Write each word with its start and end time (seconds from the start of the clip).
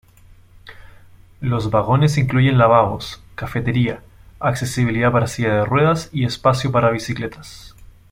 Los 1.41 1.69
vagones 1.69 2.17
incluyen 2.17 2.57
lavabos, 2.57 3.21
cafetería, 3.35 4.01
accesibilidad 4.39 5.11
para 5.11 5.27
silla 5.27 5.53
de 5.53 5.65
ruedas 5.65 6.09
y 6.11 6.25
espacio 6.25 6.71
para 6.71 6.89
bicicletas. 6.89 7.75